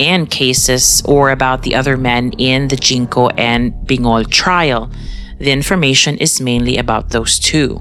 [0.00, 4.90] and cases or about the other men in the Jinko and Pingol trial.
[5.38, 7.80] The information is mainly about those two.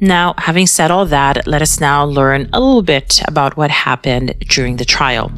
[0.00, 4.34] Now, having said all that, let us now learn a little bit about what happened
[4.48, 5.32] during the trial.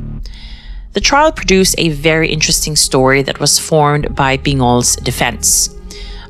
[0.93, 5.75] The trial produced a very interesting story that was formed by Pingol's defense.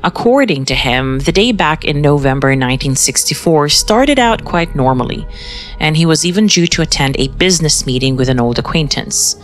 [0.03, 5.27] According to him, the day back in November 1964 started out quite normally,
[5.79, 9.35] and he was even due to attend a business meeting with an old acquaintance.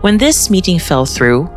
[0.00, 1.50] When this meeting fell through,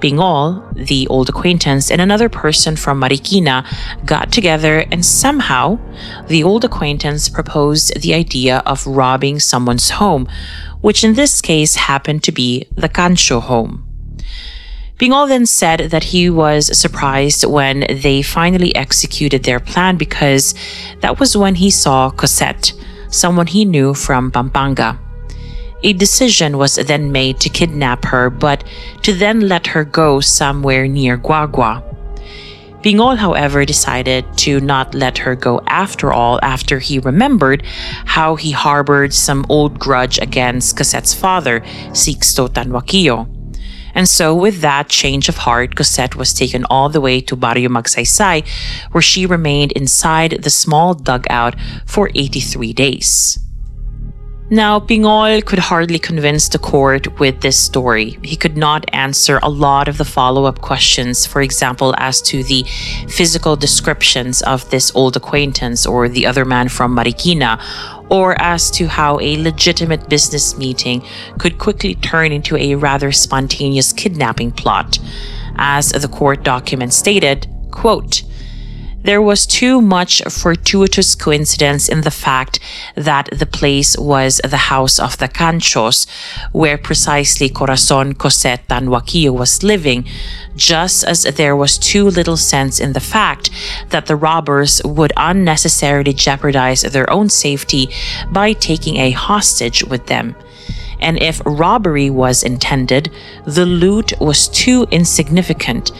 [0.00, 3.64] Pingol, the old acquaintance, and another person from Marikina
[4.04, 5.78] got together, and somehow
[6.28, 10.28] the old acquaintance proposed the idea of robbing someone's home,
[10.80, 13.86] which in this case happened to be the Cancho home.
[14.96, 20.54] Pingol then said that he was surprised when they finally executed their plan because
[21.00, 22.72] that was when he saw Cosette,
[23.08, 24.98] someone he knew from Pampanga.
[25.82, 28.64] A decision was then made to kidnap her, but
[29.02, 31.82] to then let her go somewhere near Guagua.
[32.82, 37.64] Pingol, however, decided to not let her go after all after he remembered
[38.06, 41.60] how he harbored some old grudge against Cosette's father,
[41.92, 43.28] Sixto Tanhuaquillo.
[43.94, 47.68] And so, with that change of heart, Cosette was taken all the way to Barrio
[47.68, 48.46] Magsaysay,
[48.92, 51.56] where she remained inside the small dugout
[51.86, 53.38] for 83 days.
[54.52, 58.18] Now, Pingol could hardly convince the court with this story.
[58.24, 62.42] He could not answer a lot of the follow up questions, for example, as to
[62.42, 62.64] the
[63.08, 67.62] physical descriptions of this old acquaintance or the other man from Marikina,
[68.10, 71.04] or as to how a legitimate business meeting
[71.38, 74.98] could quickly turn into a rather spontaneous kidnapping plot.
[75.58, 78.24] As the court document stated, quote,
[79.02, 82.60] there was too much fortuitous coincidence in the fact
[82.94, 86.06] that the place was the house of the Canchos,
[86.52, 90.04] where precisely Corazon Cosette Tanhuaquillo was living,
[90.54, 93.50] just as there was too little sense in the fact
[93.88, 97.88] that the robbers would unnecessarily jeopardize their own safety
[98.30, 100.34] by taking a hostage with them
[101.00, 103.10] and if robbery was intended,
[103.46, 105.90] the loot was too insignificant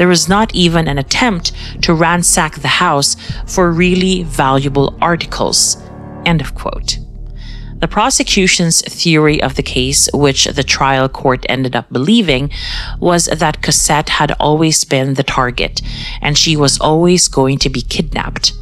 [0.00, 1.52] there was not even an attempt
[1.82, 5.76] to ransack the house for really valuable articles.
[6.24, 6.98] End of quote.
[7.80, 12.50] The prosecution's theory of the case, which the trial court ended up believing,
[12.98, 15.82] was that Cosette had always been the target
[16.22, 18.54] and she was always going to be kidnapped.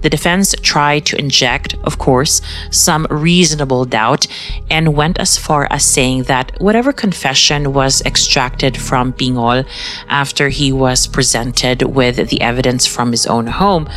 [0.00, 2.40] The defense tried to inject, of course,
[2.70, 4.26] some reasonable doubt
[4.70, 9.66] and went as far as saying that whatever confession was extracted from Pingol
[10.08, 13.88] after he was presented with the evidence from his own home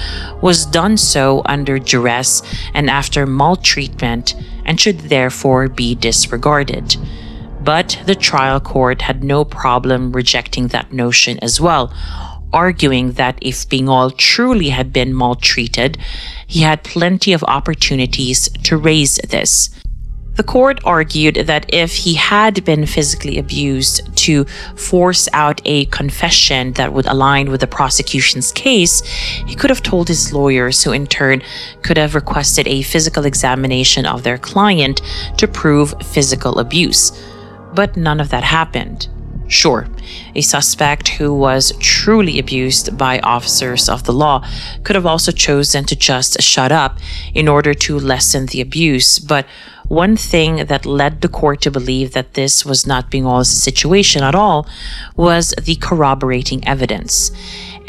[0.41, 2.41] was done so under duress
[2.73, 4.33] and after maltreatment
[4.65, 6.95] and should therefore be disregarded.
[7.61, 11.93] But the trial court had no problem rejecting that notion as well
[12.53, 15.97] arguing that if Pingol truly had been maltreated,
[16.47, 19.69] he had plenty of opportunities to raise this.
[20.35, 24.45] The court argued that if he had been physically abused to
[24.75, 29.01] force out a confession that would align with the prosecution's case,
[29.45, 31.41] he could have told his lawyers, who in turn
[31.83, 35.01] could have requested a physical examination of their client
[35.37, 37.11] to prove physical abuse.
[37.73, 39.09] But none of that happened.
[39.51, 39.85] Sure,
[40.33, 44.47] a suspect who was truly abused by officers of the law
[44.83, 46.99] could have also chosen to just shut up
[47.33, 49.45] in order to lessen the abuse, but
[49.89, 54.35] one thing that led the court to believe that this was not Pingol's situation at
[54.35, 54.65] all
[55.17, 57.29] was the corroborating evidence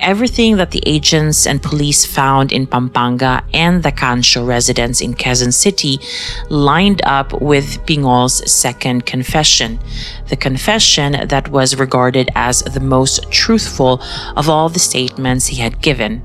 [0.03, 5.53] everything that the agents and police found in Pampanga and the Cancho residence in Quezon
[5.53, 5.99] City
[6.51, 9.79] lined up with Pingol's second confession,
[10.29, 14.03] the confession that was regarded as the most truthful
[14.37, 16.23] of all the statements he had given.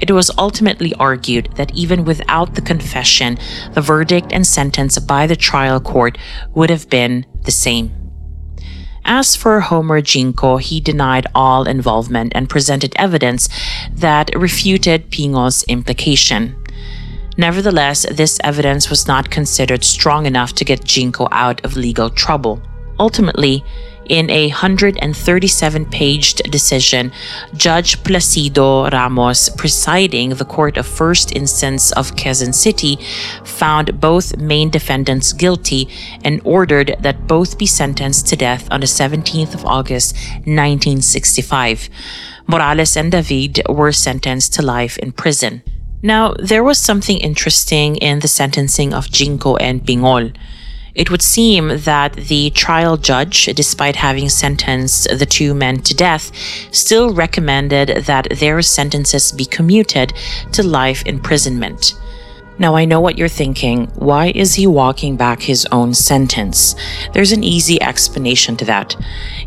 [0.00, 3.38] It was ultimately argued that even without the confession,
[3.72, 6.16] the verdict and sentence by the trial court
[6.54, 8.07] would have been the same.
[9.10, 13.48] As for Homer Jinko, he denied all involvement and presented evidence
[13.90, 16.54] that refuted Pingol's implication.
[17.38, 22.60] Nevertheless, this evidence was not considered strong enough to get Jinko out of legal trouble.
[22.98, 23.64] Ultimately,
[24.08, 27.12] in a 137 paged decision,
[27.54, 32.98] Judge Placido Ramos, presiding the Court of First Instance of Quezon City,
[33.44, 35.88] found both main defendants guilty
[36.24, 41.88] and ordered that both be sentenced to death on the 17th of August 1965.
[42.46, 45.62] Morales and David were sentenced to life in prison.
[46.02, 50.32] Now, there was something interesting in the sentencing of Jinko and Pingol.
[50.98, 56.32] It would seem that the trial judge, despite having sentenced the two men to death,
[56.72, 60.12] still recommended that their sentences be commuted
[60.50, 61.94] to life imprisonment.
[62.60, 63.86] Now, I know what you're thinking.
[63.94, 66.74] Why is he walking back his own sentence?
[67.12, 68.96] There's an easy explanation to that.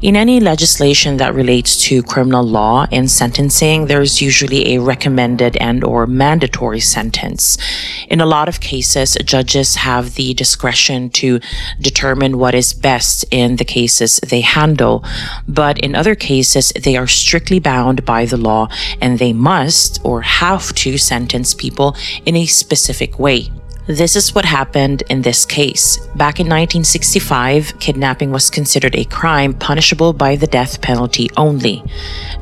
[0.01, 5.83] In any legislation that relates to criminal law and sentencing, there's usually a recommended and
[5.83, 7.57] or mandatory sentence.
[8.07, 11.41] In a lot of cases, judges have the discretion to
[11.81, 15.03] determine what is best in the cases they handle,
[15.49, 18.69] but in other cases, they are strictly bound by the law
[19.01, 21.95] and they must or have to sentence people
[22.25, 23.49] in a specific specific way.
[23.87, 25.97] This is what happened in this case.
[26.15, 31.83] Back in 1965, kidnapping was considered a crime punishable by the death penalty only.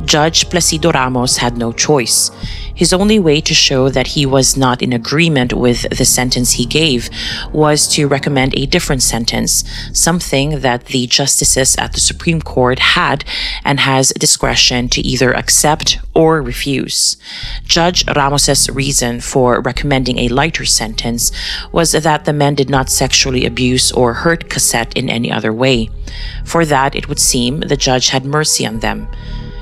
[0.06, 2.32] Judge Placido Ramos had no choice.
[2.80, 6.66] His only way to show that he was not in agreement with the sentence he
[6.66, 7.10] gave
[7.52, 13.26] was to recommend a different sentence, something that the justices at the Supreme Court had
[13.66, 17.18] and has discretion to either accept or refuse.
[17.66, 21.34] Judge Ramos's reason for recommending a lighter sentence
[21.74, 25.90] was that the men did not sexually abuse or hurt Cosette in any other way.
[26.46, 29.10] For that, it would seem the judge had mercy on them.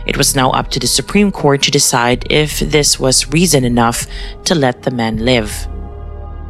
[0.08, 4.08] It was now up to the Supreme Court to decide if this was reason enough
[4.46, 5.68] to let the men live.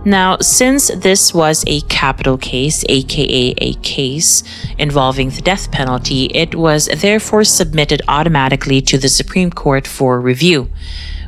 [0.06, 4.44] Now, since this was a capital case, aka a case
[4.78, 10.70] involving the death penalty, it was therefore submitted automatically to the Supreme Court for review,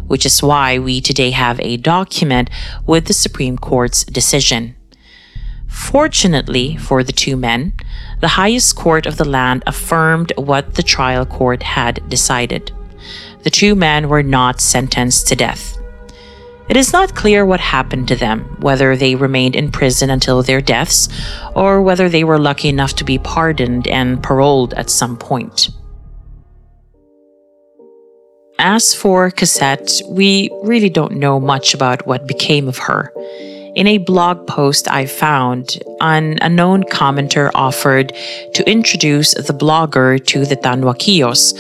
[0.07, 2.49] which is why we today have a document
[2.85, 4.75] with the Supreme Court's decision.
[5.69, 7.73] Fortunately for the two men,
[8.19, 12.71] the highest court of the land affirmed what the trial court had decided.
[13.43, 15.77] The two men were not sentenced to death.
[16.67, 20.61] It is not clear what happened to them, whether they remained in prison until their
[20.61, 21.07] deaths,
[21.55, 25.69] or whether they were lucky enough to be pardoned and paroled at some point.
[28.59, 33.13] As for Cosette, we really don't know much about what became of her.
[33.79, 38.11] In a blog post I found, an unknown commenter offered
[38.53, 41.53] to introduce the blogger to the Tanhuaquillos,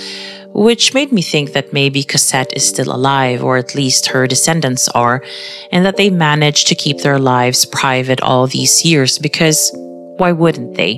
[0.53, 4.89] which made me think that maybe Cosette is still alive, or at least her descendants
[4.89, 5.23] are,
[5.71, 9.71] and that they managed to keep their lives private all these years because
[10.17, 10.97] why wouldn't they?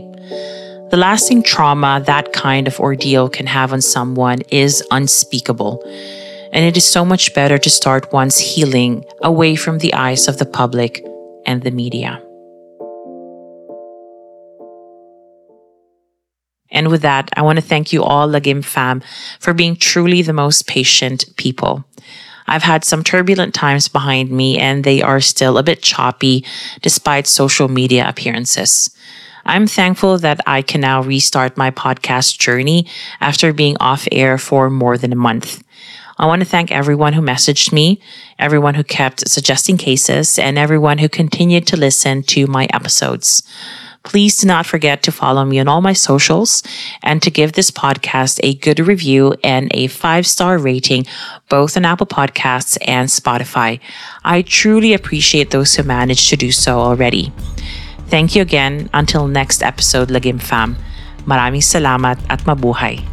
[0.89, 5.83] The lasting trauma that kind of ordeal can have on someone is unspeakable
[6.51, 10.37] and it is so much better to start one's healing away from the eyes of
[10.37, 11.05] the public
[11.45, 12.21] and the media.
[16.71, 19.01] And with that, I want to thank you all, Lagim fam,
[19.39, 21.83] for being truly the most patient people.
[22.47, 26.45] I've had some turbulent times behind me, and they are still a bit choppy
[26.81, 28.95] despite social media appearances.
[29.45, 32.87] I'm thankful that I can now restart my podcast journey
[33.19, 35.63] after being off air for more than a month.
[36.21, 37.99] I want to thank everyone who messaged me,
[38.37, 43.41] everyone who kept suggesting cases, and everyone who continued to listen to my episodes.
[44.03, 46.61] Please do not forget to follow me on all my socials
[47.01, 51.07] and to give this podcast a good review and a five star rating,
[51.49, 53.79] both on Apple Podcasts and Spotify.
[54.23, 57.33] I truly appreciate those who managed to do so already.
[58.13, 58.91] Thank you again.
[58.93, 60.77] Until next episode, Lagim Fam.
[61.25, 63.10] Maraming salamat at mabuhay.